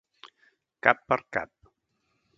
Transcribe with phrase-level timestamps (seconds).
[0.87, 1.53] Cap per cap.